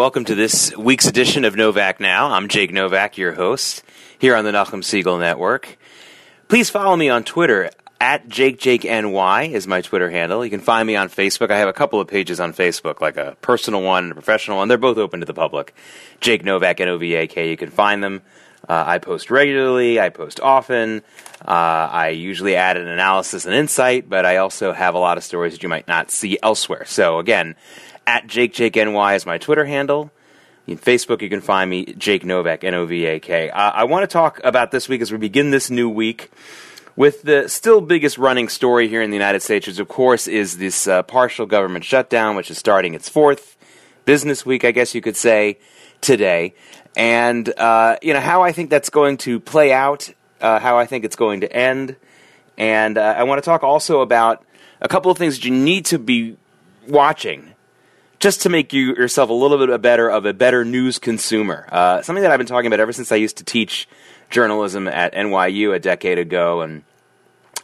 [0.00, 2.30] welcome to this week's edition of Novak Now.
[2.30, 3.82] I'm Jake Novak, your host,
[4.18, 5.76] here on the Nachum Segal Network.
[6.48, 10.42] Please follow me on Twitter at JakeJakeNY is my Twitter handle.
[10.42, 11.50] You can find me on Facebook.
[11.50, 14.56] I have a couple of pages on Facebook, like a personal one and a professional
[14.56, 14.68] one.
[14.68, 15.74] They're both open to the public.
[16.22, 17.50] Jake Novak, and N-O-V-A-K.
[17.50, 18.22] You can find them.
[18.66, 20.00] Uh, I post regularly.
[20.00, 21.02] I post often.
[21.42, 25.24] Uh, I usually add an analysis and insight, but I also have a lot of
[25.24, 26.86] stories that you might not see elsewhere.
[26.86, 27.54] So again,
[28.06, 30.10] at JakeJakeNY is my Twitter handle.
[30.66, 33.50] In Facebook, you can find me, Jake Novak, N-O-V-A-K.
[33.50, 36.30] Uh, I want to talk about this week as we begin this new week
[36.96, 40.58] with the still biggest running story here in the United States, which of course is
[40.58, 43.56] this uh, partial government shutdown, which is starting its fourth
[44.04, 45.58] business week, I guess you could say,
[46.00, 46.54] today.
[46.96, 50.86] And, uh, you know, how I think that's going to play out, uh, how I
[50.86, 51.96] think it's going to end.
[52.58, 54.44] And uh, I want to talk also about
[54.80, 56.36] a couple of things that you need to be
[56.86, 57.54] watching
[58.20, 61.66] just to make you yourself a little bit better of a better news consumer.
[61.72, 63.88] Uh, something that I've been talking about ever since I used to teach
[64.28, 66.84] journalism at NYU a decade ago, and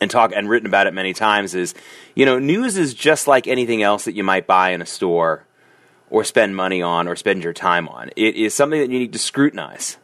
[0.00, 1.74] and talk and written about it many times is,
[2.14, 5.44] you know, news is just like anything else that you might buy in a store
[6.10, 8.10] or spend money on or spend your time on.
[8.16, 9.96] It is something that you need to scrutinize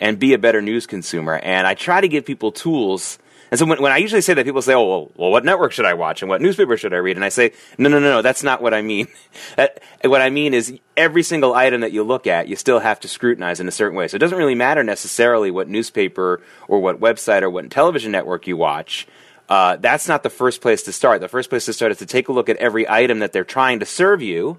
[0.00, 1.36] and be a better news consumer.
[1.36, 3.18] And I try to give people tools
[3.52, 5.72] and so when, when I usually say that, people say, "Oh, well, well, what network
[5.72, 8.10] should I watch and what newspaper should I read?" And I say, "No, no, no,
[8.10, 8.22] no.
[8.22, 9.08] That's not what I mean.
[10.04, 13.08] what I mean is every single item that you look at, you still have to
[13.08, 14.08] scrutinize in a certain way.
[14.08, 18.46] So it doesn't really matter necessarily what newspaper or what website or what television network
[18.46, 19.06] you watch."
[19.50, 21.20] Uh, that's not the first place to start.
[21.20, 23.44] The first place to start is to take a look at every item that they're
[23.44, 24.56] trying to serve you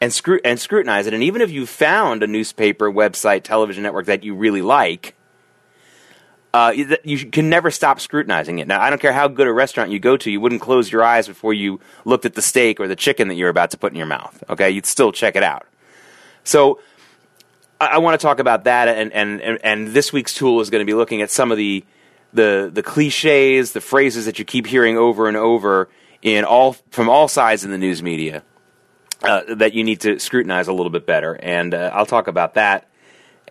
[0.00, 1.14] and, scru- and scrutinize it.
[1.14, 5.16] And even if you found a newspaper, website, television network that you really like,
[6.54, 6.72] uh,
[7.04, 8.68] you can never stop scrutinizing it.
[8.68, 11.02] Now, I don't care how good a restaurant you go to, you wouldn't close your
[11.02, 13.92] eyes before you looked at the steak or the chicken that you're about to put
[13.92, 14.44] in your mouth.
[14.50, 15.66] Okay, you'd still check it out.
[16.44, 16.80] So,
[17.80, 20.68] I, I want to talk about that, and, and, and, and this week's tool is
[20.68, 21.84] going to be looking at some of the,
[22.34, 25.88] the the cliches, the phrases that you keep hearing over and over
[26.22, 28.42] in all from all sides in the news media
[29.22, 32.54] uh, that you need to scrutinize a little bit better, and uh, I'll talk about
[32.54, 32.88] that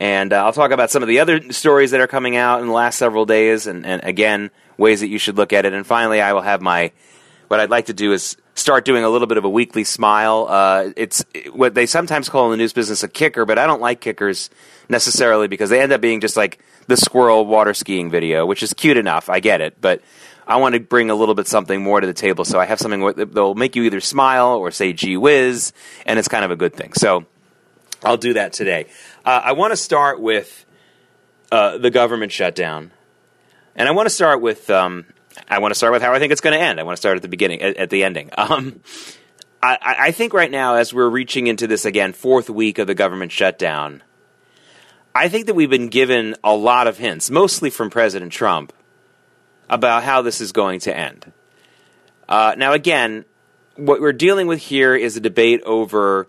[0.02, 2.66] and uh, I'll talk about some of the other stories that are coming out in
[2.66, 5.74] the last several days, and, and again, ways that you should look at it.
[5.74, 6.92] And finally, I will have my
[7.50, 10.48] what I'd like to do is start doing a little bit of a weekly smile.
[10.50, 11.24] Uh, it's
[11.54, 14.50] what they sometimes call in the news business a kicker, but I don't like kickers
[14.90, 16.58] necessarily because they end up being just like
[16.88, 19.30] the squirrel water skiing video, which is cute enough.
[19.30, 20.02] I get it, but
[20.48, 22.44] I want to bring a little bit something more to the table.
[22.44, 25.74] So I have something that will make you either smile or say "gee whiz,"
[26.08, 26.94] and it's kind of a good thing.
[26.94, 27.28] So
[28.04, 28.88] I'll do that today.
[29.26, 30.66] Uh, I want to start with
[31.52, 32.92] uh, the government shutdown,
[33.76, 35.06] and I want to start with um,
[35.48, 36.80] I want to start with how I think it's going to end.
[36.80, 38.30] I want to start at the beginning, at, at the ending.
[38.38, 38.82] Um,
[39.64, 42.96] I, I think right now, as we're reaching into this again fourth week of the
[42.96, 44.02] government shutdown,
[45.14, 48.74] I think that we've been given a lot of hints, mostly from President Trump,
[49.70, 51.32] about how this is going to end.
[52.28, 53.26] Uh, now, again,
[53.76, 56.28] what we're dealing with here is a debate over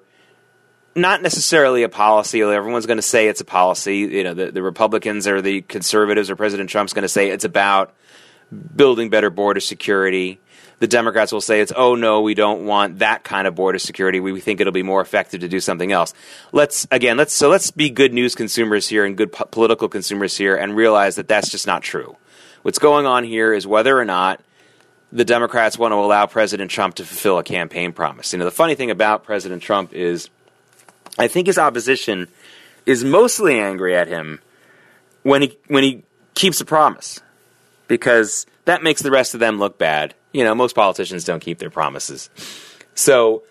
[0.94, 2.42] not necessarily a policy.
[2.42, 3.98] Everyone's going to say it's a policy.
[3.98, 7.44] You know, the, the Republicans or the conservatives or President Trump's going to say it's
[7.44, 7.94] about
[8.76, 10.38] building better border security.
[10.80, 14.20] The Democrats will say it's, oh no, we don't want that kind of border security.
[14.20, 16.12] We, we think it'll be more effective to do something else.
[16.50, 20.36] Let's, again, let's, so let's be good news consumers here and good po- political consumers
[20.36, 22.16] here and realize that that's just not true.
[22.62, 24.40] What's going on here is whether or not
[25.12, 28.32] the Democrats want to allow President Trump to fulfill a campaign promise.
[28.32, 30.30] You know, the funny thing about President Trump is
[31.18, 32.28] I think his opposition
[32.86, 34.40] is mostly angry at him
[35.22, 36.04] when he when he
[36.34, 37.20] keeps a promise
[37.88, 40.14] because that makes the rest of them look bad.
[40.32, 42.30] You know, most politicians don't keep their promises.
[42.94, 43.42] So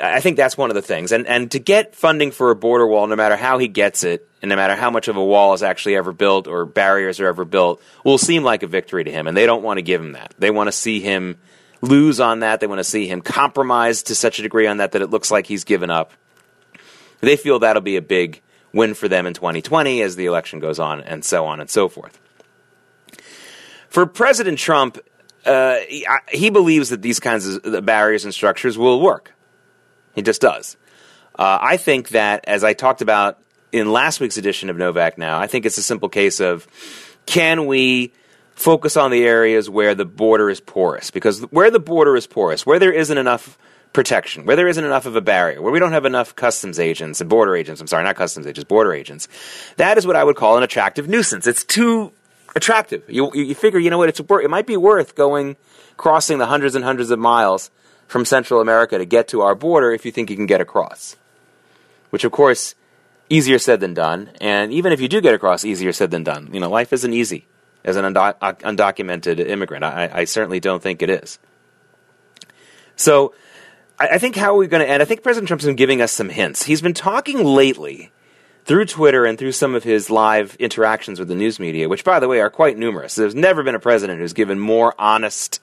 [0.00, 1.12] I think that's one of the things.
[1.12, 4.28] And and to get funding for a border wall, no matter how he gets it,
[4.42, 7.26] and no matter how much of a wall is actually ever built or barriers are
[7.26, 9.26] ever built, will seem like a victory to him.
[9.26, 10.34] And they don't want to give him that.
[10.38, 11.36] They want to see him
[11.80, 12.60] lose on that.
[12.60, 15.30] They want to see him compromised to such a degree on that that it looks
[15.30, 16.12] like he's given up.
[17.20, 18.42] They feel that'll be a big
[18.72, 21.88] win for them in 2020 as the election goes on, and so on and so
[21.88, 22.20] forth.
[23.88, 24.98] For President Trump,
[25.46, 29.32] uh, he, he, believes that these kinds of barriers and structures will work.
[30.14, 30.76] He just does.
[31.38, 33.38] Uh, I think that, as I talked about
[33.72, 36.66] in last week's edition of Novak Now, I think it's a simple case of
[37.26, 38.12] can we
[38.54, 41.10] focus on the areas where the border is porous?
[41.10, 43.58] Because where the border is porous, where there isn't enough
[43.92, 47.20] protection, where there isn't enough of a barrier, where we don't have enough customs agents
[47.20, 49.28] and border agents, I'm sorry, not customs agents, border agents,
[49.76, 51.46] that is what I would call an attractive nuisance.
[51.46, 52.12] It's too
[52.54, 53.04] attractive.
[53.08, 55.56] You, you figure, you know what, it's, it might be worth going,
[55.96, 57.70] crossing the hundreds and hundreds of miles
[58.06, 61.16] from Central America to get to our border if you think you can get across.
[62.10, 62.74] which of course
[63.28, 64.30] easier said than done.
[64.40, 66.50] And even if you do get across, easier said than done.
[66.52, 67.46] You know, life isn't easy
[67.84, 69.84] as an undo- undocumented immigrant.
[69.84, 71.38] I, I, certainly don't think it is.
[72.96, 73.34] So
[73.98, 75.02] I, think how are we going to end?
[75.02, 76.62] I think President Trump's been giving us some hints.
[76.62, 78.12] He's been talking lately
[78.66, 82.20] through Twitter and through some of his live interactions with the news media, which, by
[82.20, 83.14] the way, are quite numerous.
[83.14, 85.62] There's never been a president who's given more honest,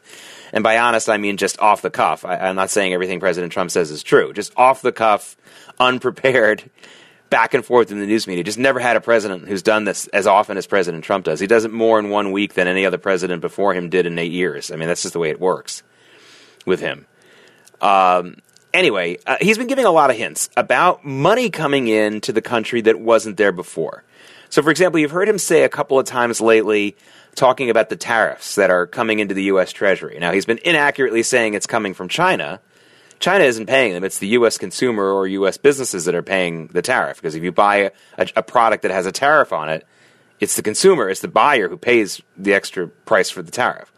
[0.51, 2.25] and by honest, I mean just off the cuff.
[2.25, 5.38] I, am not saying everything President Trump says is true, just off the cuff,
[5.80, 6.63] unprepared,
[7.30, 8.44] back and forth in the news media.
[8.44, 11.39] Just never had a president who's done this as often as President Trump does.
[11.39, 14.18] He does it more in one week than any other president before him did in
[14.18, 14.71] eight years.
[14.71, 15.83] I mean, that's just the way it works
[16.65, 17.06] with him.
[17.83, 18.38] Um,
[18.74, 22.41] anyway, uh, he's been giving a lot of hints about money coming in to the
[22.41, 24.03] country that wasn't there before.
[24.50, 26.95] So, for example, you've heard him say a couple of times lately,
[27.35, 29.71] talking about the tariffs that are coming into the U.S.
[29.71, 30.18] Treasury.
[30.19, 32.59] Now, he's been inaccurately saying it's coming from China.
[33.19, 34.03] China isn't paying them.
[34.03, 34.57] It's the U.S.
[34.57, 35.57] consumer or U.S.
[35.57, 37.18] businesses that are paying the tariff.
[37.18, 39.85] Because if you buy a, a, a product that has a tariff on it,
[40.39, 43.93] it's the consumer, it's the buyer who pays the extra price for the tariff.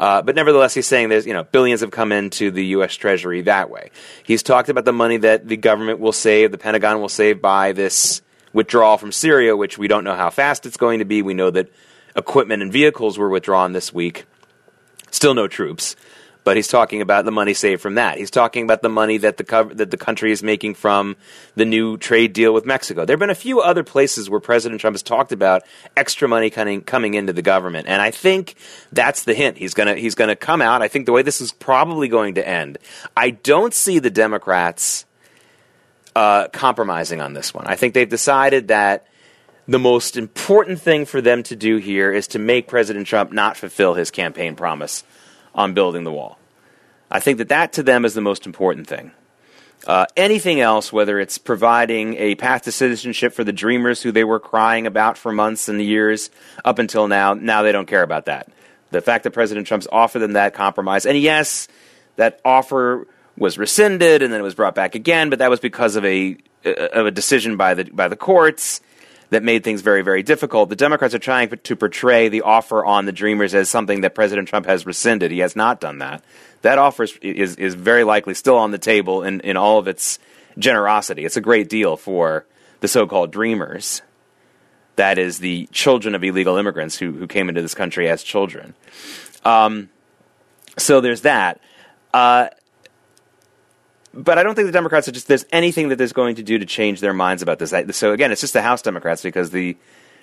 [0.00, 2.94] Uh, but nevertheless, he's saying there's you know billions have come into the U.S.
[2.94, 3.90] Treasury that way.
[4.24, 7.72] He's talked about the money that the government will save, the Pentagon will save by
[7.72, 8.22] this
[8.54, 11.20] withdrawal from Syria, which we don't know how fast it's going to be.
[11.20, 11.70] We know that
[12.16, 14.24] equipment and vehicles were withdrawn this week.
[15.10, 15.96] Still no troops
[16.44, 18.18] but he's talking about the money saved from that.
[18.18, 21.16] He's talking about the money that the that the country is making from
[21.54, 23.04] the new trade deal with Mexico.
[23.04, 25.62] There have been a few other places where President Trump has talked about
[25.96, 28.54] extra money coming coming into the government, and I think
[28.92, 29.58] that's the hint.
[29.58, 30.82] He's gonna he's gonna come out.
[30.82, 32.78] I think the way this is probably going to end.
[33.16, 35.04] I don't see the Democrats
[36.16, 37.66] uh, compromising on this one.
[37.66, 39.06] I think they've decided that
[39.68, 43.56] the most important thing for them to do here is to make President Trump not
[43.56, 45.04] fulfill his campaign promise
[45.54, 46.38] on building the wall.
[47.10, 49.12] I think that that to them is the most important thing.
[49.86, 54.24] Uh, anything else, whether it's providing a path to citizenship for the dreamers who they
[54.24, 56.30] were crying about for months and years
[56.64, 58.48] up until now, now they don't care about that.
[58.90, 61.66] The fact that President Trump's offered them that compromise, and yes,
[62.16, 63.06] that offer
[63.38, 66.36] was rescinded and then it was brought back again, but that was because of a
[66.64, 68.82] of a decision by the by the courts
[69.30, 70.68] that made things very, very difficult.
[70.68, 74.48] The Democrats are trying to portray the offer on the Dreamers as something that President
[74.48, 75.30] Trump has rescinded.
[75.30, 76.22] He has not done that.
[76.62, 79.88] That offer is, is, is very likely still on the table in, in all of
[79.88, 80.18] its
[80.58, 81.24] generosity.
[81.24, 82.44] It's a great deal for
[82.80, 84.02] the so called Dreamers.
[84.96, 88.74] That is the children of illegal immigrants who, who came into this country as children.
[89.44, 89.88] Um,
[90.76, 91.60] so there's that.
[92.12, 92.48] Uh,
[94.12, 96.58] but I don't think the Democrats are just there's anything that there's going to do
[96.58, 97.72] to change their minds about this.
[97.96, 99.76] So again, it's just the House Democrats because the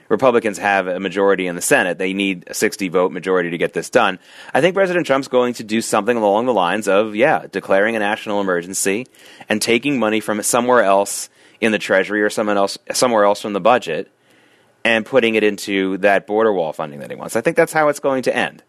[0.10, 1.98] Republicans have a majority in the Senate.
[1.98, 4.20] They need a 60 vote majority to get this done.
[4.54, 8.00] I think President Trump's going to do something along the lines of, yeah, declaring a
[8.00, 9.08] national emergency
[9.50, 11.30] and taking money from somewhere else
[11.60, 14.12] in the Treasury or someone else, somewhere else from the budget
[14.86, 17.36] and putting it into that border wall funding that he wants.
[17.36, 18.64] I think that's how it's going to end.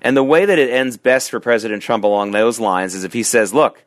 [0.00, 3.12] And the way that it ends best for President Trump along those lines is if
[3.12, 3.84] he says, look,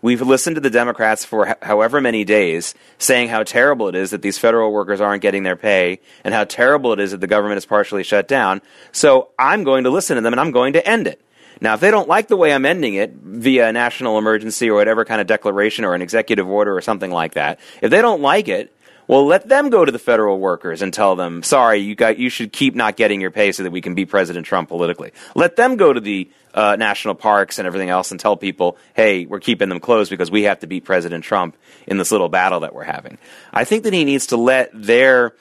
[0.00, 4.22] We've listened to the Democrats for however many days saying how terrible it is that
[4.22, 7.58] these federal workers aren't getting their pay and how terrible it is that the government
[7.58, 8.62] is partially shut down.
[8.92, 11.20] So I'm going to listen to them and I'm going to end it.
[11.60, 14.74] Now, if they don't like the way I'm ending it via a national emergency or
[14.76, 18.22] whatever kind of declaration or an executive order or something like that, if they don't
[18.22, 18.72] like it,
[19.08, 22.28] well, let them go to the federal workers and tell them, sorry, you got, you
[22.28, 25.12] should keep not getting your pay so that we can beat President Trump politically.
[25.34, 29.24] Let them go to the uh, national parks and everything else and tell people, hey,
[29.24, 32.60] we're keeping them closed because we have to beat President Trump in this little battle
[32.60, 33.18] that we're having.
[33.52, 35.34] I think that he needs to let their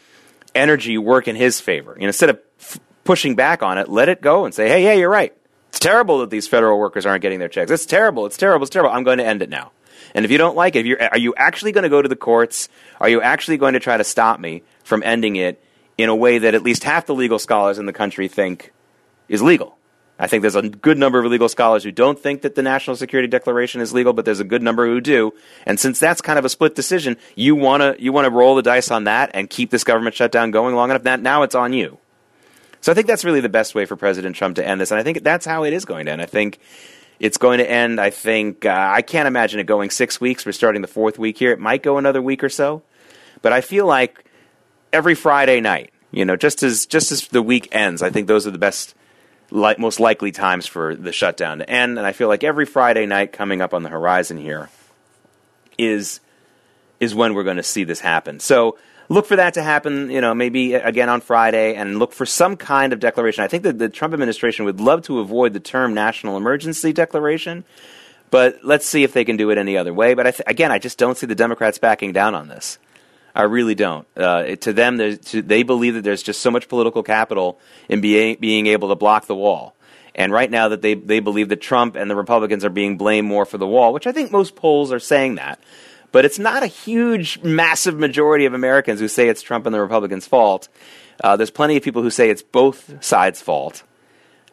[0.55, 1.93] energy work in his favor.
[1.95, 4.85] You know, instead of f- pushing back on it, let it go and say, hey,
[4.85, 5.35] yeah, you're right.
[5.69, 7.69] It's terrible that these federal workers aren't getting their checks.
[7.69, 8.25] It's terrible.
[8.25, 8.63] It's terrible.
[8.63, 8.95] It's terrible.
[8.95, 9.71] I'm going to end it now.
[10.17, 12.09] And if you don't like it, if you're, are you actually going to go to
[12.09, 12.69] the courts?
[12.99, 15.63] Are you actually going to try to stop me from ending it
[15.95, 18.73] in a way that at least half the legal scholars in the country think
[19.29, 19.77] is legal?
[20.17, 22.95] I think there's a good number of legal scholars who don't think that the National
[22.95, 25.35] Security Declaration is legal, but there's a good number who do.
[25.67, 28.55] And since that's kind of a split decision, you want to you want to roll
[28.55, 31.03] the dice on that and keep this government shutdown going long enough.
[31.03, 31.99] That now it's on you.
[32.81, 34.99] So I think that's really the best way for President Trump to end this, and
[34.99, 36.23] I think that's how it is going to end.
[36.23, 36.57] I think
[37.19, 40.45] it's going to end, I think, uh, I can't imagine it going six weeks.
[40.45, 41.51] We're starting the fourth week here.
[41.51, 42.83] It might go another week or so.
[43.41, 44.25] But I feel like
[44.93, 48.45] every Friday night, you know, just as, just as the week ends, I think those
[48.45, 48.95] are the best,
[49.49, 51.97] li- most likely times for the shutdown to end.
[51.97, 54.69] And I feel like every Friday night coming up on the horizon here
[55.77, 56.19] is,
[56.99, 58.39] is when we're going to see this happen.
[58.39, 58.77] So,
[59.09, 62.57] look for that to happen, you know, maybe again on Friday, and look for some
[62.57, 63.43] kind of declaration.
[63.43, 67.63] I think that the Trump administration would love to avoid the term national emergency declaration,
[68.29, 70.13] But let's see if they can do it any other way.
[70.13, 72.77] But I th- again, I just don't see the Democrats backing down on this.
[73.33, 74.07] I really don't.
[74.17, 78.37] Uh, to them, to, they believe that there's just so much political capital in being,
[78.39, 79.75] being able to block the wall.
[80.15, 83.27] And right now, that they, they believe that Trump and the Republicans are being blamed
[83.27, 85.59] more for the wall, which I think most polls are saying that.
[86.11, 89.81] But it's not a huge, massive majority of Americans who say it's Trump and the
[89.81, 90.69] Republicans' fault.
[91.23, 93.83] Uh, there's plenty of people who say it's both sides' fault.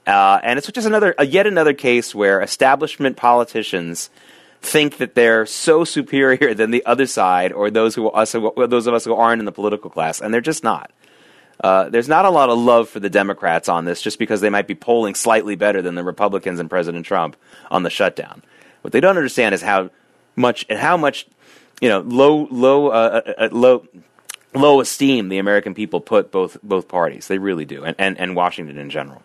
[0.07, 4.11] Uh, and it's just another, yet another case where establishment politicians
[4.65, 8.95] think that they're so superior than the other side or those who us those of
[8.95, 10.91] us who aren't in the political class, and they're just not.
[11.61, 14.51] Uh, there's not a lot of love for the Democrats on this, just because they
[14.51, 17.37] might be polling slightly better than the Republicans and President Trump
[17.71, 18.43] on the shutdown.
[18.83, 19.91] What they don't understand is how
[20.35, 21.27] much and how much
[21.81, 23.87] you know low low uh, uh, uh low
[24.55, 27.29] low esteem the American people put both both parties.
[27.29, 29.23] They really do, and and, and Washington in general.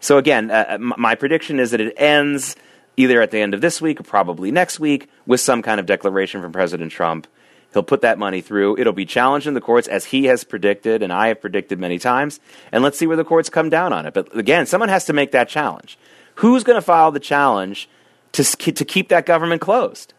[0.00, 2.56] So again, uh, my prediction is that it ends
[2.96, 5.86] either at the end of this week or probably next week with some kind of
[5.86, 7.26] declaration from President Trump.
[7.72, 8.78] He'll put that money through.
[8.78, 11.98] It'll be challenged in the courts as he has predicted and I have predicted many
[11.98, 12.38] times.
[12.70, 14.14] And let's see where the courts come down on it.
[14.14, 15.98] But again, someone has to make that challenge.
[16.36, 17.88] Who's going to file the challenge
[18.32, 20.13] to, to keep that government closed?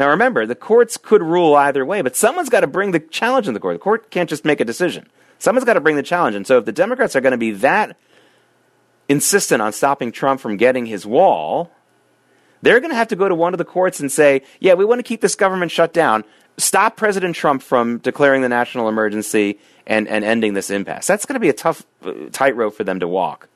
[0.00, 3.46] Now remember, the courts could rule either way, but someone's got to bring the challenge
[3.46, 3.74] in the court.
[3.74, 5.06] The court can't just make a decision.
[5.38, 6.34] Someone's got to bring the challenge.
[6.34, 7.98] And so if the Democrats are going to be that
[9.10, 11.70] insistent on stopping Trump from getting his wall,
[12.62, 14.86] they're going to have to go to one of the courts and say, yeah, we
[14.86, 16.24] want to keep this government shut down.
[16.56, 21.06] Stop President Trump from declaring the national emergency and, and ending this impasse.
[21.06, 23.50] That's going to be a tough uh, tightrope for them to walk.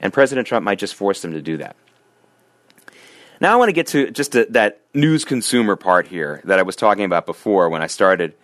[0.00, 1.76] And President Trump might just force them to do that.
[3.40, 6.62] Now I want to get to just a, that news consumer part here that I
[6.62, 8.34] was talking about before when I started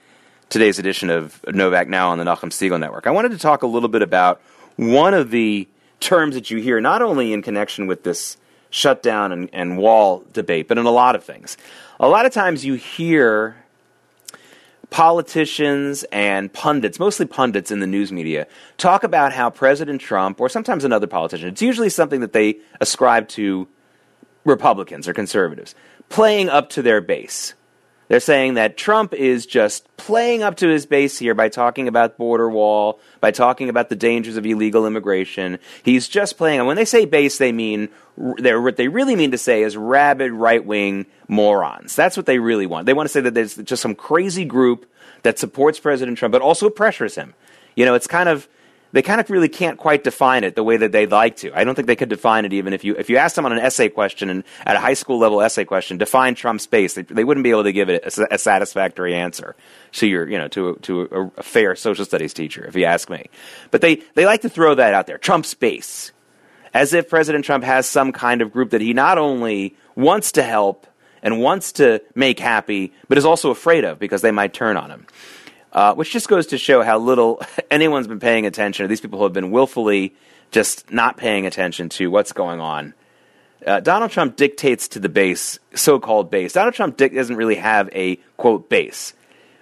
[0.51, 3.09] today's edition of Novak Now on the Nachum Segal Network.
[3.09, 4.41] I wanted to talk a little bit about
[4.77, 5.67] one of the
[5.99, 8.37] terms that you hear, not only in connection with this
[8.71, 11.57] shutdown and, and wall debate, but in a lot of things.
[11.99, 13.57] A lot of times you hear
[14.91, 18.47] politicians and pundits, mostly pundits in the news media,
[18.77, 23.27] talk about how President Trump, or sometimes another politician, it's usually something that they ascribe
[23.29, 23.67] to
[24.45, 25.75] Republicans or conservatives,
[26.09, 27.55] playing up to their base.
[28.09, 32.19] They're saying that Trump is just playing up to his base here by talking about
[32.19, 35.59] border wall, by talking about the dangers of illegal immigration.
[35.83, 36.59] He's just playing.
[36.59, 40.33] And when they say base, they mean what they really mean to say is rabid
[40.33, 41.97] right wing morons.
[41.97, 42.85] That's what they really want.
[42.85, 44.85] They want to say that there's just some crazy group
[45.23, 47.33] that supports President Trump, but also pressures him.
[47.75, 48.47] You know, it's kind of
[48.95, 51.53] they kind of really can't quite define it the way that they'd like to.
[51.53, 53.51] I don't think they could define it even if you if you asked them on
[53.51, 57.03] an essay question and at a high school level essay question, define Trump's base, they,
[57.03, 59.57] they wouldn't be able to give it a, a satisfactory answer
[59.95, 63.11] to your you know to to a, a, fair social studies teacher, if you ask
[63.11, 63.27] me.
[63.73, 66.13] But they they like to throw that out there, Trump's base,
[66.73, 70.43] as if President Trump has some kind of group that he not only wants to
[70.45, 70.87] help
[71.21, 74.91] and wants to make happy, but is also afraid of because they might turn on
[74.91, 75.07] him
[75.75, 78.85] uh, which just goes to show how little anyone's been paying attention.
[78.85, 80.15] to These people who have been willfully
[80.51, 82.95] just not paying attention to what's going on.
[83.67, 86.53] Uh, Donald Trump dictates to the base, so-called base.
[86.53, 89.15] Donald Trump doesn't really have a quote base.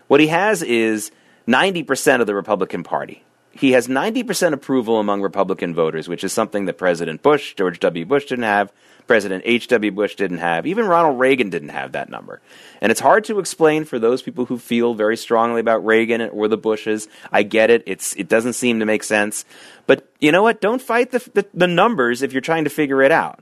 [0.08, 1.12] What he has is
[1.46, 3.24] 90% of the Republican Party.
[3.52, 8.06] He has 90% approval among Republican voters, which is something that President Bush, George W.
[8.06, 8.72] Bush didn't have,
[9.06, 9.90] President H.W.
[9.92, 10.66] Bush didn't have.
[10.66, 12.40] Even Ronald Reagan didn't have that number.
[12.80, 16.48] And it's hard to explain for those people who feel very strongly about Reagan or
[16.48, 17.08] the Bushes.
[17.30, 17.82] I get it.
[17.86, 19.44] It's, it doesn't seem to make sense.
[19.86, 20.60] But you know what?
[20.60, 23.40] Don't fight the, the, the numbers if you're trying to figure it out.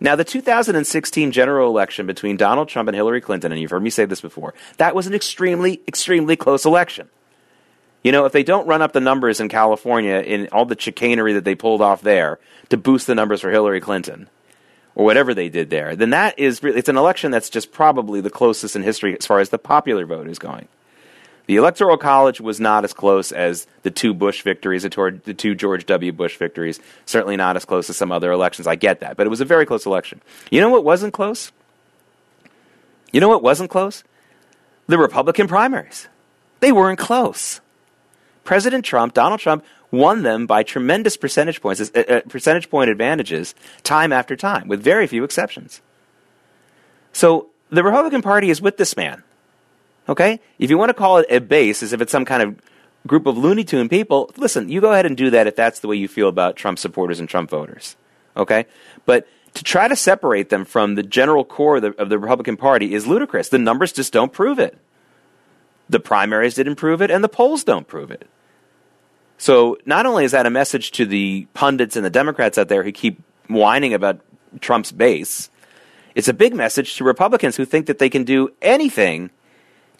[0.00, 3.90] Now, the 2016 general election between Donald Trump and Hillary Clinton, and you've heard me
[3.90, 7.08] say this before, that was an extremely, extremely close election.
[8.02, 11.32] You know, if they don't run up the numbers in California in all the chicanery
[11.32, 12.38] that they pulled off there
[12.68, 14.28] to boost the numbers for Hillary Clinton,
[14.94, 18.20] or whatever they did there, then that is really it's an election that's just probably
[18.20, 20.68] the closest in history as far as the popular vote is going.
[21.46, 25.86] The Electoral College was not as close as the two Bush victories, the two George
[25.86, 26.12] W.
[26.12, 26.78] Bush victories.
[27.06, 28.66] Certainly not as close as some other elections.
[28.66, 30.20] I get that, but it was a very close election.
[30.50, 31.52] You know what wasn't close?
[33.12, 34.04] You know what wasn't close?
[34.88, 36.08] The Republican primaries.
[36.60, 37.62] They weren't close.
[38.48, 43.54] President Trump, Donald Trump, won them by tremendous percentage points, uh, uh, percentage point advantages,
[43.82, 45.82] time after time, with very few exceptions.
[47.12, 49.22] So the Republican Party is with this man.
[50.08, 50.40] Okay?
[50.58, 52.58] If you want to call it a base, as if it's some kind of
[53.06, 55.88] group of Looney Tune people, listen, you go ahead and do that if that's the
[55.88, 57.96] way you feel about Trump supporters and Trump voters.
[58.34, 58.64] Okay?
[59.04, 62.56] But to try to separate them from the general core of the, of the Republican
[62.56, 63.50] Party is ludicrous.
[63.50, 64.78] The numbers just don't prove it.
[65.90, 68.26] The primaries didn't prove it, and the polls don't prove it.
[69.38, 72.82] So not only is that a message to the pundits and the Democrats out there
[72.82, 74.20] who keep whining about
[74.60, 75.48] Trump's base,
[76.14, 79.30] It's a big message to Republicans who think that they can do anything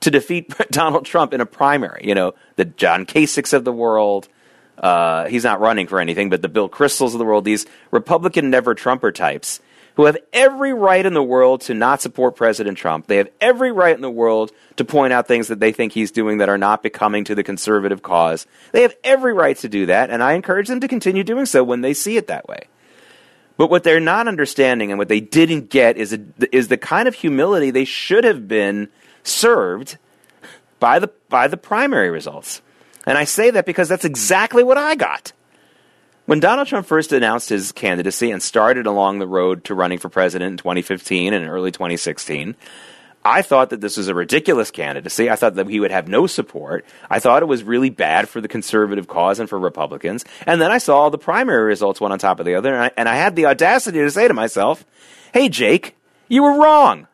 [0.00, 2.02] to defeat Donald Trump in a primary.
[2.04, 4.28] You know, the John Kasichs of the world.
[4.76, 8.50] Uh, he's not running for anything, but the Bill Kristols of the world, these Republican
[8.50, 9.60] never Trumper types
[9.98, 13.08] who have every right in the world to not support President Trump.
[13.08, 16.12] They have every right in the world to point out things that they think he's
[16.12, 18.46] doing that are not becoming to the conservative cause.
[18.70, 21.64] They have every right to do that, and I encourage them to continue doing so
[21.64, 22.68] when they see it that way.
[23.56, 26.20] But what they're not understanding and what they didn't get is, a,
[26.54, 28.90] is the kind of humility they should have been
[29.24, 29.98] served
[30.78, 32.62] by the, by the primary results.
[33.04, 35.32] And I say that because that's exactly what I got.
[36.28, 40.10] When Donald Trump first announced his candidacy and started along the road to running for
[40.10, 42.54] president in 2015 and early 2016,
[43.24, 45.30] I thought that this was a ridiculous candidacy.
[45.30, 46.84] I thought that he would have no support.
[47.08, 50.26] I thought it was really bad for the conservative cause and for Republicans.
[50.44, 52.90] And then I saw the primary results one on top of the other, and I,
[52.98, 54.84] and I had the audacity to say to myself,
[55.32, 55.96] hey, Jake,
[56.28, 57.06] you were wrong.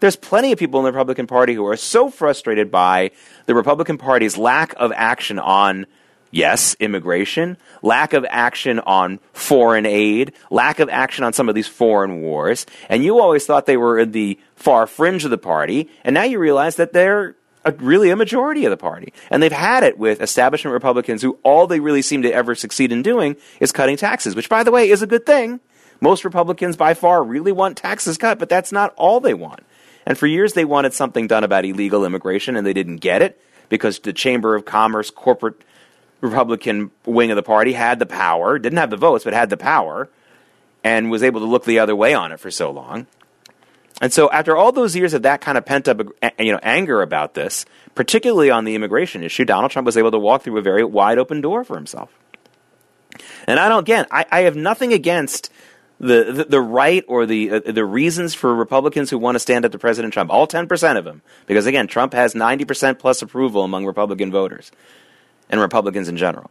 [0.00, 3.10] There's plenty of people in the Republican Party who are so frustrated by
[3.44, 5.84] the Republican Party's lack of action on
[6.30, 11.68] Yes, immigration, lack of action on foreign aid, lack of action on some of these
[11.68, 12.66] foreign wars.
[12.88, 16.24] And you always thought they were in the far fringe of the party, and now
[16.24, 19.12] you realize that they're a, really a majority of the party.
[19.30, 22.92] And they've had it with establishment Republicans who all they really seem to ever succeed
[22.92, 25.60] in doing is cutting taxes, which, by the way, is a good thing.
[26.00, 29.60] Most Republicans by far really want taxes cut, but that's not all they want.
[30.06, 33.40] And for years they wanted something done about illegal immigration, and they didn't get it
[33.68, 35.62] because the Chamber of Commerce corporate
[36.26, 39.56] Republican wing of the party had the power, didn't have the votes, but had the
[39.56, 40.08] power,
[40.84, 43.06] and was able to look the other way on it for so long.
[44.00, 46.00] And so, after all those years of that kind of pent up,
[46.38, 50.18] you know, anger about this, particularly on the immigration issue, Donald Trump was able to
[50.18, 52.10] walk through a very wide open door for himself.
[53.46, 55.50] And I don't, again, I, I have nothing against
[55.98, 59.64] the, the, the right or the uh, the reasons for Republicans who want to stand
[59.64, 62.98] up to President Trump, all ten percent of them, because again, Trump has ninety percent
[62.98, 64.70] plus approval among Republican voters
[65.48, 66.50] and Republicans in general.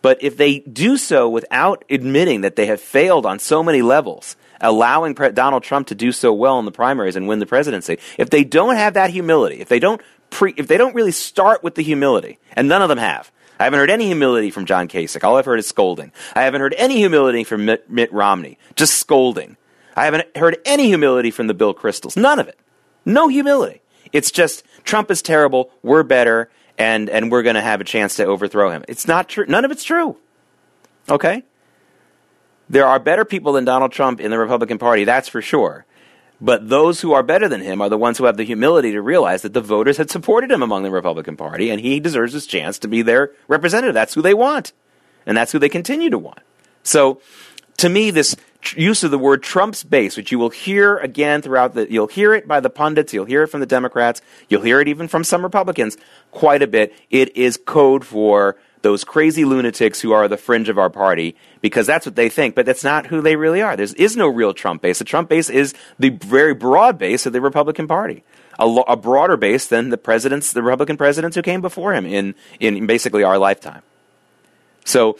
[0.00, 4.36] But if they do so without admitting that they have failed on so many levels,
[4.60, 7.98] allowing Pre- Donald Trump to do so well in the primaries and win the presidency,
[8.16, 11.62] if they don't have that humility, if they don't pre- if they don't really start
[11.62, 13.32] with the humility, and none of them have.
[13.60, 15.24] I haven't heard any humility from John Kasich.
[15.24, 16.12] All I've heard is scolding.
[16.34, 19.56] I haven't heard any humility from Mitt, Mitt Romney, just scolding.
[19.96, 22.16] I haven't heard any humility from the Bill Kristols.
[22.16, 22.56] None of it.
[23.04, 23.80] No humility.
[24.12, 28.16] It's just Trump is terrible, we're better, and and we're going to have a chance
[28.16, 28.84] to overthrow him.
[28.88, 29.44] It's not true.
[29.46, 30.16] None of it's true.
[31.10, 31.42] Okay?
[32.70, 35.86] There are better people than Donald Trump in the Republican Party, that's for sure.
[36.40, 39.02] But those who are better than him are the ones who have the humility to
[39.02, 42.46] realize that the voters had supported him among the Republican Party, and he deserves his
[42.46, 43.94] chance to be their representative.
[43.94, 44.72] That's who they want,
[45.26, 46.40] and that's who they continue to want.
[46.84, 47.20] So,
[47.78, 48.36] to me, this
[48.76, 52.34] use of the word Trump's base, which you will hear again throughout the, you'll hear
[52.34, 55.24] it by the pundits, you'll hear it from the Democrats, you'll hear it even from
[55.24, 55.96] some Republicans
[56.30, 56.94] quite a bit.
[57.10, 61.86] It is code for those crazy lunatics who are the fringe of our party because
[61.86, 63.76] that's what they think, but that's not who they really are.
[63.76, 64.98] There is no real Trump base.
[64.98, 68.24] The Trump base is the very broad base of the Republican Party.
[68.58, 72.04] A, lo- a broader base than the presidents, the Republican presidents who came before him
[72.06, 73.82] in, in basically our lifetime.
[74.84, 75.18] So,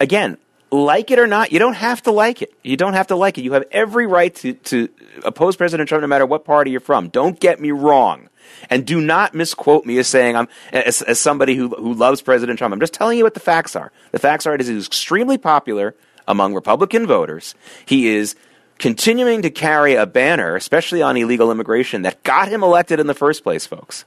[0.00, 0.36] again,
[0.74, 2.52] like it or not, you don't have to like it.
[2.62, 3.42] You don't have to like it.
[3.42, 4.88] You have every right to, to
[5.24, 7.08] oppose President Trump no matter what party you're from.
[7.08, 8.28] Don't get me wrong.
[8.68, 12.58] And do not misquote me as saying I'm as, as somebody who, who loves President
[12.58, 12.74] Trump.
[12.74, 13.92] I'm just telling you what the facts are.
[14.10, 15.94] The facts are that he's extremely popular
[16.26, 17.54] among Republican voters.
[17.86, 18.34] He is
[18.78, 23.14] continuing to carry a banner, especially on illegal immigration, that got him elected in the
[23.14, 24.04] first place, folks.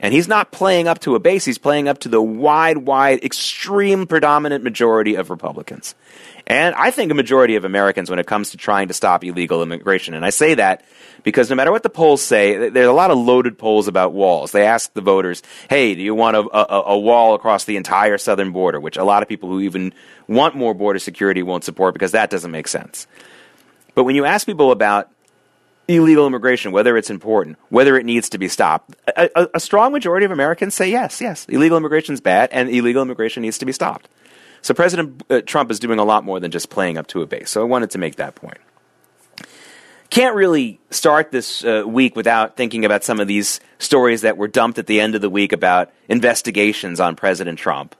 [0.00, 3.22] And he's not playing up to a base, he's playing up to the wide, wide,
[3.22, 5.94] extreme predominant majority of Republicans.
[6.46, 9.62] And I think a majority of Americans when it comes to trying to stop illegal
[9.62, 10.14] immigration.
[10.14, 10.84] And I say that
[11.22, 14.52] because no matter what the polls say, there's a lot of loaded polls about walls.
[14.52, 18.18] They ask the voters, hey, do you want a, a, a wall across the entire
[18.18, 18.80] southern border?
[18.80, 19.92] Which a lot of people who even
[20.26, 23.06] want more border security won't support because that doesn't make sense.
[23.94, 25.10] But when you ask people about
[25.90, 28.96] illegal immigration, whether it's important, whether it needs to be stopped.
[29.16, 32.68] A, a, a strong majority of Americans say yes, yes, illegal immigration is bad and
[32.70, 34.08] illegal immigration needs to be stopped.
[34.62, 37.26] So President uh, Trump is doing a lot more than just playing up to a
[37.26, 37.50] base.
[37.50, 38.58] So I wanted to make that point.
[40.10, 44.48] Can't really start this uh, week without thinking about some of these stories that were
[44.48, 47.94] dumped at the end of the week about investigations on President Trump.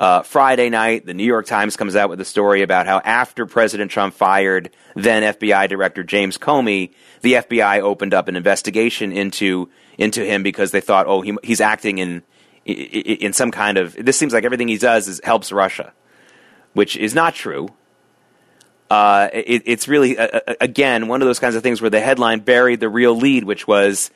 [0.00, 3.44] Uh, Friday night, the New York Times comes out with a story about how after
[3.44, 9.68] President Trump fired then FBI Director James Comey, the FBI opened up an investigation into
[9.98, 12.22] into him because they thought, oh, he, he's acting in
[12.64, 13.94] in some kind of.
[13.94, 15.92] This seems like everything he does is, helps Russia,
[16.72, 17.68] which is not true.
[18.88, 22.40] uh, it, it's really uh, again one of those kinds of things where the headline
[22.40, 24.10] buried the real lead, which was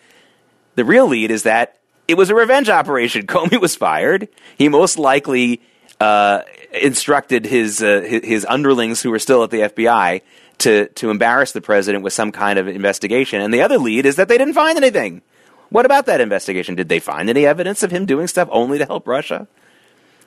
[0.77, 3.27] the real lead is that it was a revenge operation.
[3.27, 4.29] Comey was fired.
[4.57, 5.61] He most likely
[6.05, 10.21] uh, instructed his, uh, his underlings who were still at the FBI
[10.59, 13.41] to to embarrass the president with some kind of investigation.
[13.41, 15.23] And the other lead is that they didn't find anything.
[15.71, 16.75] What about that investigation?
[16.75, 19.49] Did they find any evidence of him doing stuff only to help Russia?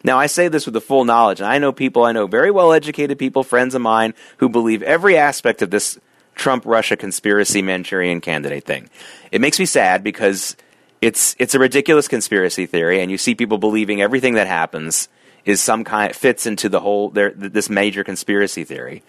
[0.04, 2.52] Now, I say this with the full knowledge, and I know people, I know very
[2.52, 6.00] well educated people, friends of mine, who believe every aspect of this
[6.36, 8.90] Trump Russia conspiracy Manchurian candidate thing.
[9.32, 10.56] It makes me sad because
[11.02, 15.08] it's, it's a ridiculous conspiracy theory, and you see people believing everything that happens
[15.48, 19.02] is some kind, fits into the whole, their, this major conspiracy theory.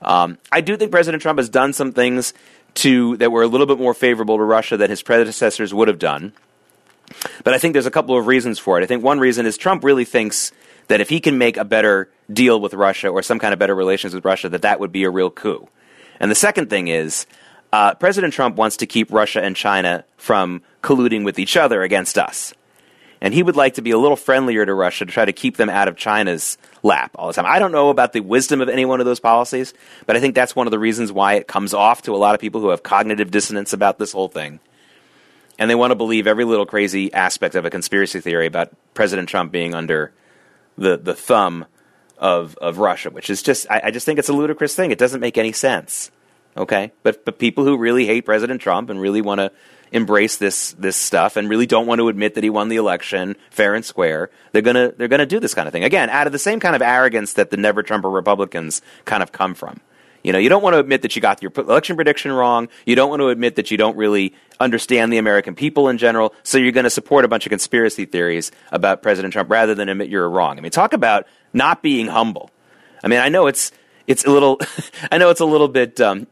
[0.00, 2.32] Um, I do think President Trump has done some things
[2.76, 5.98] to, that were a little bit more favorable to Russia than his predecessors would have
[5.98, 6.32] done.
[7.44, 8.82] But I think there's a couple of reasons for it.
[8.82, 10.50] I think one reason is Trump really thinks
[10.88, 13.74] that if he can make a better deal with Russia or some kind of better
[13.74, 15.68] relations with Russia, that that would be a real coup.
[16.18, 17.26] And the second thing is
[17.70, 22.16] uh, President Trump wants to keep Russia and China from colluding with each other against
[22.16, 22.54] us.
[23.22, 25.56] And he would like to be a little friendlier to Russia to try to keep
[25.56, 27.46] them out of China's lap all the time.
[27.46, 29.72] I don't know about the wisdom of any one of those policies,
[30.06, 32.34] but I think that's one of the reasons why it comes off to a lot
[32.34, 34.60] of people who have cognitive dissonance about this whole thing
[35.58, 39.28] and they want to believe every little crazy aspect of a conspiracy theory about President
[39.28, 40.12] Trump being under
[40.76, 41.66] the the thumb
[42.18, 44.90] of of Russia, which is just I, I, just think it's a ludicrous thing.
[44.90, 46.10] It doesn't make any sense.
[46.56, 49.52] Okay, but but people who really hate President Trump and really want to
[49.92, 53.36] embrace this this stuff and really don't want to admit that he won the election
[53.50, 56.32] fair and square, they're gonna they're gonna do this kind of thing again out of
[56.32, 59.80] the same kind of arrogance that the never Trumper Republicans kind of come from.
[60.22, 62.68] You know, you don't want to admit that you got your election prediction wrong.
[62.86, 66.32] You don't want to admit that you don't really understand the American people in general.
[66.44, 69.88] So you're going to support a bunch of conspiracy theories about President Trump rather than
[69.88, 70.58] admit you're wrong.
[70.58, 72.50] I mean, talk about not being humble.
[73.02, 73.72] I mean, I know it's
[74.06, 74.60] it's a little,
[75.12, 76.28] I know it's a little bit um,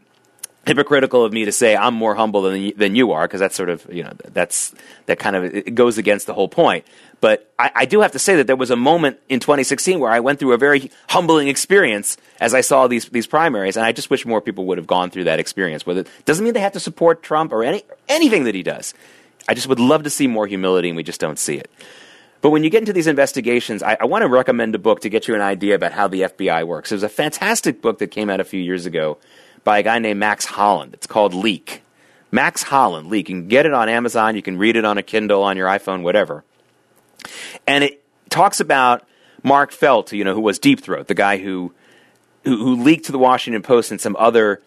[0.67, 3.71] hypocritical of me to say I'm more humble than than you are because that's sort
[3.71, 4.75] of you know that's
[5.07, 6.85] that kind of it goes against the whole point.
[7.21, 10.11] But I, I, do have to say that there was a moment in 2016 where
[10.11, 13.93] I went through a very humbling experience as I saw these these primaries, and I
[13.93, 15.85] just wish more people would have gone through that experience.
[15.85, 18.95] With it doesn't mean they have to support Trump or any anything that he does.
[19.49, 21.71] I just would love to see more humility, and we just don't see it.
[22.43, 25.11] But when you get into these investigations, I, I want to recommend a book to
[25.11, 26.89] get you an idea about how the FBI works.
[26.89, 29.19] There's a fantastic book that came out a few years ago
[29.65, 30.95] by a guy named Max Holland.
[30.95, 31.83] It's called Leak.
[32.31, 33.29] Max Holland, Leak.
[33.29, 34.37] You can get it on Amazon.
[34.37, 36.45] You can read it on a Kindle, on your iPhone, whatever.
[37.67, 39.07] And it talks about
[39.43, 41.73] Mark Felt, you know, who was Deep Throat, the guy who
[42.45, 44.63] who, who leaked to the Washington Post and some other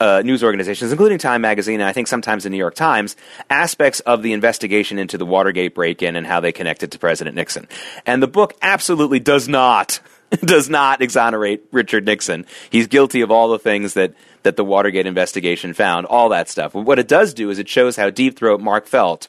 [0.00, 3.16] uh, news organizations, including Time Magazine, and I think sometimes the New York Times,
[3.48, 7.68] aspects of the investigation into the Watergate break-in and how they connected to President Nixon.
[8.04, 10.00] And the book absolutely does not
[10.40, 12.46] does not exonerate Richard Nixon.
[12.70, 16.74] He's guilty of all the things that that the Watergate investigation found, all that stuff.
[16.74, 19.28] What it does do is it shows how deep throat Mark Felt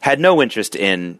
[0.00, 1.18] had no interest in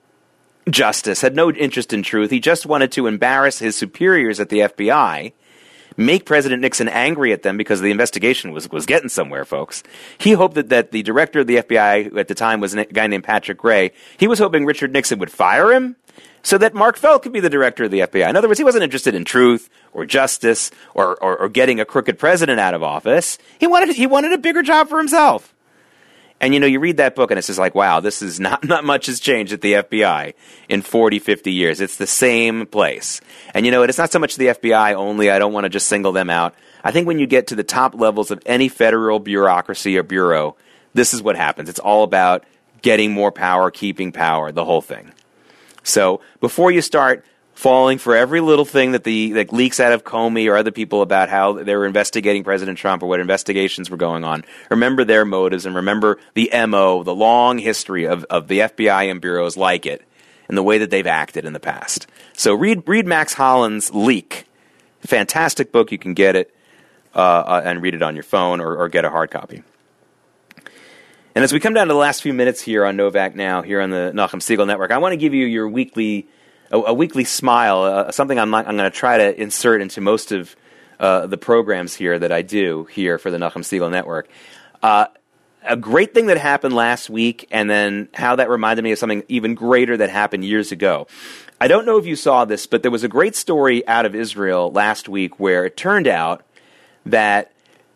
[0.70, 2.30] justice, had no interest in truth.
[2.30, 5.32] He just wanted to embarrass his superiors at the FBI,
[5.96, 9.82] make President Nixon angry at them because the investigation was, was getting somewhere, folks.
[10.18, 13.06] He hoped that, that the director of the FBI, at the time was a guy
[13.06, 15.96] named Patrick Gray, he was hoping Richard Nixon would fire him
[16.44, 18.28] so that Mark Felt could be the director of the FBI.
[18.28, 21.84] In other words, he wasn't interested in truth or justice or, or, or getting a
[21.84, 23.38] crooked president out of office.
[23.58, 25.54] He wanted, he wanted a bigger job for himself.
[26.40, 28.62] And you know, you read that book and it's just like, wow, this is not,
[28.62, 30.34] not much has changed at the FBI
[30.68, 31.80] in 40, 50 years.
[31.80, 33.22] It's the same place.
[33.54, 35.30] And you know, it's not so much the FBI only.
[35.30, 36.54] I don't want to just single them out.
[36.84, 40.56] I think when you get to the top levels of any federal bureaucracy or bureau,
[40.92, 41.70] this is what happens.
[41.70, 42.44] It's all about
[42.82, 45.10] getting more power, keeping power, the whole thing.
[45.84, 50.04] So before you start falling for every little thing that the that leaks out of
[50.04, 53.96] Comey or other people about how they were investigating President Trump or what investigations were
[53.96, 54.44] going on.
[54.70, 59.20] Remember their motives and remember the MO, the long history of, of the FBI and
[59.20, 60.02] bureaus like it
[60.48, 62.06] and the way that they've acted in the past.
[62.32, 64.46] So read read Max Holland's Leak.
[65.00, 65.92] Fantastic book.
[65.92, 66.54] You can get it
[67.14, 69.62] uh, uh, and read it on your phone or, or get a hard copy.
[71.34, 73.80] And as we come down to the last few minutes here on Novak Now, here
[73.80, 76.28] on the Nachum Segal Network, I want to give you your weekly
[76.70, 80.30] a, a weekly smile, uh, something I'm, I'm going to try to insert into most
[80.30, 80.54] of
[81.00, 84.28] uh, the programs here that I do here for the Nachum Segal Network.
[84.80, 85.06] Uh,
[85.64, 89.24] a great thing that happened last week, and then how that reminded me of something
[89.26, 91.08] even greater that happened years ago.
[91.60, 94.14] I don't know if you saw this, but there was a great story out of
[94.14, 96.44] Israel last week where it turned out
[97.06, 97.50] that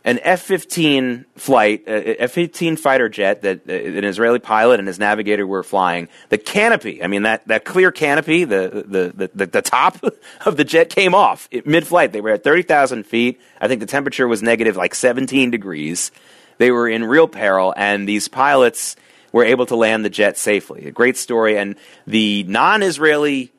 [0.09, 5.47] an F-15 flight, uh, F-15 fighter jet that uh, an Israeli pilot and his navigator
[5.47, 6.09] were flying.
[6.31, 10.03] The canopy, I mean that, that clear canopy, the, the, the, the, top
[10.47, 12.13] of the jet came off mid-flight.
[12.13, 13.39] They were at 30,000 feet.
[13.61, 16.11] I think the temperature was negative like 17 degrees.
[16.57, 18.97] They were in real peril, and these pilots
[19.31, 20.87] were able to land the jet safely.
[20.87, 23.53] A great story, and the non-Israeli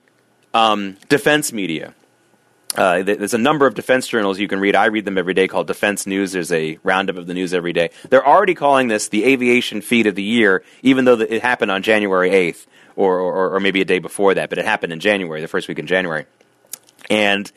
[0.56, 1.94] um, defense media
[2.76, 4.76] uh, there's a number of defense journals you can read.
[4.76, 6.34] I read them every day called Defense News.
[6.34, 7.90] There's a roundup of the news every day.
[8.10, 11.82] They're already calling this the aviation feat of the year, even though it happened on
[11.82, 15.42] January 8th or, or, or maybe a day before that, but it happened in January,
[15.42, 16.26] the first week in January.
[17.10, 17.52] And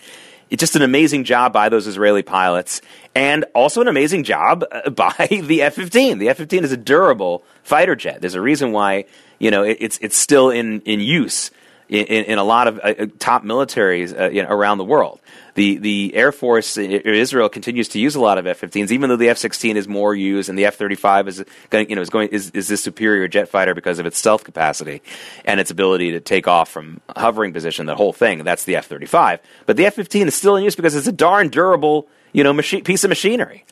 [0.48, 2.80] it's just an amazing job by those Israeli pilots,
[3.14, 6.18] and also an amazing job uh, by the F-15.
[6.18, 8.20] The F-15 is a durable fighter jet.
[8.20, 9.06] There's a reason why
[9.38, 11.50] you know it's it's still in in use
[11.92, 15.20] in, in a lot of uh, uh, top militaries uh, around the world.
[15.54, 19.28] The the Air Force Israel continues to use a lot of F-15s, even though the
[19.28, 22.68] F-16 is more used and the F-35 is going, you know is going is, is
[22.68, 25.02] this superior jet fighter because of its stealth capacity
[25.44, 27.84] and its ability to take off from hovering position.
[27.84, 31.06] The whole thing that's the F-35, but the F-15 is still in use because it's
[31.06, 33.66] a darn durable you know machi- piece of machinery.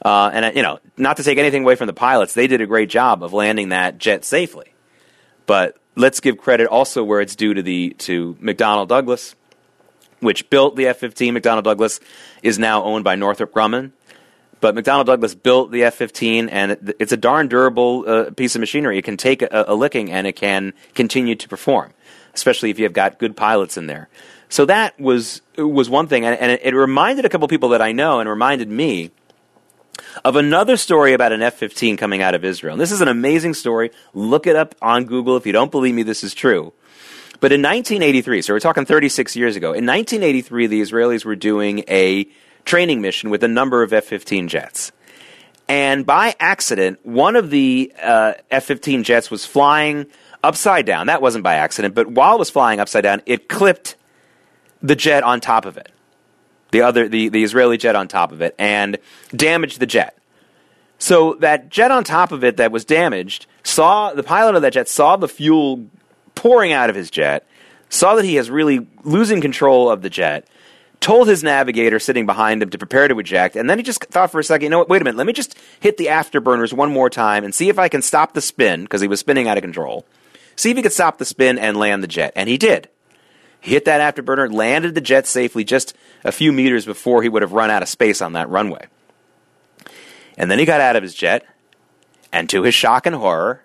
[0.00, 2.66] Uh, and you know, not to take anything away from the pilots, they did a
[2.66, 4.72] great job of landing that jet safely.
[5.44, 9.34] But let's give credit also where it's due to the to McDonnell Douglas,
[10.20, 11.36] which built the F-15.
[11.36, 12.00] McDonnell Douglas
[12.42, 13.90] is now owned by Northrop Grumman,
[14.60, 18.60] but McDonnell Douglas built the F-15, and it, it's a darn durable uh, piece of
[18.60, 18.96] machinery.
[18.96, 21.92] It can take a, a licking, and it can continue to perform,
[22.32, 24.08] especially if you have got good pilots in there.
[24.48, 27.82] So that was was one thing, and, and it, it reminded a couple people that
[27.82, 29.10] I know, and reminded me
[30.24, 32.74] of another story about an F 15 coming out of Israel.
[32.74, 33.90] And this is an amazing story.
[34.14, 35.36] Look it up on Google.
[35.36, 36.72] If you don't believe me, this is true.
[37.40, 41.84] But in 1983, so we're talking 36 years ago, in 1983, the Israelis were doing
[41.88, 42.28] a
[42.64, 44.92] training mission with a number of F 15 jets.
[45.68, 50.06] And by accident, one of the uh, F 15 jets was flying
[50.42, 51.06] upside down.
[51.08, 53.96] That wasn't by accident, but while it was flying upside down, it clipped
[54.82, 55.92] the jet on top of it
[56.70, 58.98] the other the, the Israeli jet on top of it and
[59.34, 60.16] damaged the jet.
[60.98, 64.72] So that jet on top of it that was damaged saw the pilot of that
[64.72, 65.86] jet saw the fuel
[66.34, 67.46] pouring out of his jet,
[67.88, 70.48] saw that he is really losing control of the jet,
[71.00, 74.30] told his navigator sitting behind him to prepare to eject, and then he just thought
[74.30, 76.72] for a second, you know what, wait a minute, let me just hit the afterburners
[76.72, 79.48] one more time and see if I can stop the spin, because he was spinning
[79.48, 80.06] out of control.
[80.56, 82.32] See if he could stop the spin and land the jet.
[82.34, 82.88] And he did.
[83.60, 85.94] Hit that afterburner, landed the jet safely just
[86.24, 88.86] a few meters before he would have run out of space on that runway.
[90.36, 91.44] And then he got out of his jet,
[92.32, 93.64] and to his shock and horror,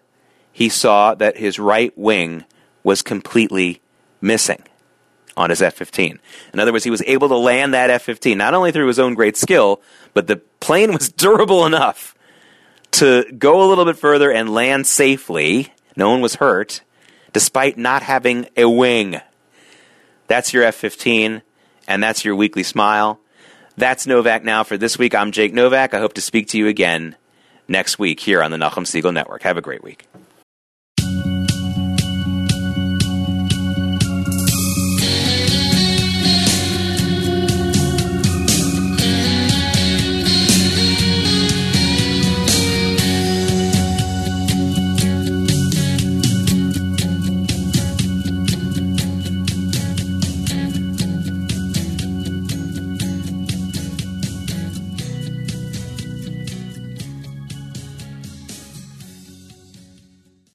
[0.51, 2.45] he saw that his right wing
[2.83, 3.81] was completely
[4.21, 4.63] missing
[5.35, 6.19] on his F 15.
[6.53, 8.99] In other words, he was able to land that F 15 not only through his
[8.99, 9.81] own great skill,
[10.13, 12.15] but the plane was durable enough
[12.91, 15.73] to go a little bit further and land safely.
[15.95, 16.81] No one was hurt,
[17.33, 19.19] despite not having a wing.
[20.27, 21.41] That's your F 15,
[21.87, 23.19] and that's your weekly smile.
[23.75, 25.15] That's Novak Now for this week.
[25.15, 25.93] I'm Jake Novak.
[25.93, 27.15] I hope to speak to you again
[27.67, 29.43] next week here on the Nachum Segal Network.
[29.43, 30.07] Have a great week.